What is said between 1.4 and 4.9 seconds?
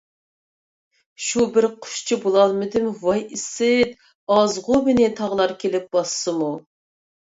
بىر قۇشچە بولالمىدىم ۋاي ئىسىت، ئازغۇ